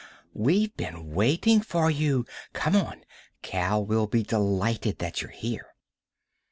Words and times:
"We've 0.33 0.75
been 0.75 1.13
waiting 1.13 1.61
for 1.61 1.91
you. 1.91 2.25
Come 2.53 2.75
on; 2.75 3.05
Kal 3.43 3.85
will 3.85 4.07
be 4.07 4.23
delighted 4.23 4.97
that 4.97 5.21
you're 5.21 5.29
here." 5.29 5.75